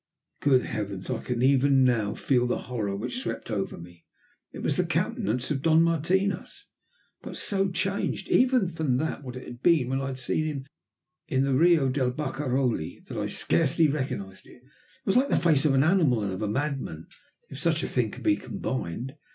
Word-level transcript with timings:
Good 0.39 0.63
heavens! 0.63 1.11
I 1.11 1.21
can 1.21 1.43
even 1.43 1.83
now 1.83 2.15
feel 2.15 2.47
the 2.47 2.57
horror 2.63 2.95
which 2.95 3.19
swept 3.21 3.51
over 3.51 3.77
me. 3.77 4.07
It 4.51 4.63
was 4.63 4.77
the 4.77 4.83
countenance 4.83 5.51
of 5.51 5.61
Don 5.61 5.83
Martinos, 5.83 6.65
but 7.21 7.37
so 7.37 7.69
changed, 7.69 8.27
even 8.27 8.67
from 8.67 8.97
what 8.97 9.35
it 9.35 9.43
had 9.43 9.61
been 9.61 9.89
when 9.89 10.01
I 10.01 10.07
had 10.07 10.17
seen 10.17 10.43
him 10.45 10.65
in 11.27 11.43
the 11.43 11.53
Rio 11.53 11.87
del 11.89 12.09
Barcaroli, 12.13 13.05
that 13.09 13.17
I 13.19 13.27
scarcely 13.27 13.89
recognized 13.89 14.47
it. 14.47 14.63
It 14.63 15.05
was 15.05 15.17
like 15.17 15.29
the 15.29 15.37
face 15.37 15.65
of 15.65 15.75
an 15.75 15.83
animal 15.83 16.23
and 16.23 16.33
of 16.33 16.41
a 16.41 16.49
madman, 16.49 17.05
if 17.49 17.59
such 17.59 17.83
could 17.93 18.23
be 18.23 18.37
combined. 18.37 19.15